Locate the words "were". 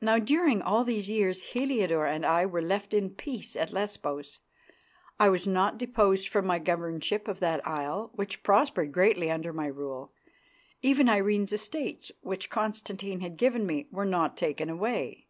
2.46-2.62, 13.90-14.06